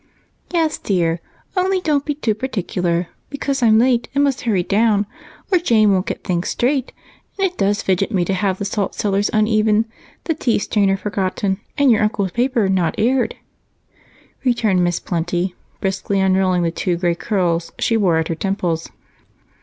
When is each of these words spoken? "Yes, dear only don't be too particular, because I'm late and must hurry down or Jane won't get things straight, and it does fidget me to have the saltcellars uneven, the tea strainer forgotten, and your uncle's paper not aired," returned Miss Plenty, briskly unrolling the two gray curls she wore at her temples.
"Yes, 0.51 0.79
dear 0.79 1.21
only 1.55 1.79
don't 1.79 2.05
be 2.05 2.15
too 2.15 2.33
particular, 2.33 3.09
because 3.29 3.61
I'm 3.61 3.77
late 3.77 4.09
and 4.15 4.23
must 4.23 4.41
hurry 4.41 4.63
down 4.63 5.05
or 5.51 5.59
Jane 5.59 5.91
won't 5.91 6.07
get 6.07 6.23
things 6.23 6.47
straight, 6.49 6.91
and 7.37 7.47
it 7.47 7.55
does 7.55 7.83
fidget 7.83 8.11
me 8.11 8.25
to 8.25 8.33
have 8.33 8.57
the 8.57 8.65
saltcellars 8.65 9.29
uneven, 9.31 9.85
the 10.23 10.33
tea 10.33 10.57
strainer 10.57 10.97
forgotten, 10.97 11.59
and 11.77 11.91
your 11.91 12.01
uncle's 12.01 12.31
paper 12.31 12.67
not 12.67 12.95
aired," 12.97 13.35
returned 14.43 14.83
Miss 14.83 14.99
Plenty, 14.99 15.53
briskly 15.81 16.19
unrolling 16.19 16.63
the 16.63 16.71
two 16.71 16.97
gray 16.97 17.13
curls 17.13 17.71
she 17.77 17.95
wore 17.95 18.17
at 18.17 18.27
her 18.29 18.33
temples. 18.33 18.89